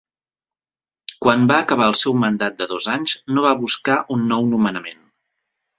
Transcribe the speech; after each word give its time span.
Quan 1.25 1.45
va 1.51 1.59
acabar 1.65 1.89
el 1.91 1.97
seu 2.01 2.17
mandat 2.23 2.59
de 2.63 2.69
dos 2.75 2.91
anys, 2.97 3.17
no 3.35 3.45
va 3.49 3.55
buscar 3.65 4.03
un 4.19 4.29
nou 4.35 4.53
nomenament. 4.57 5.07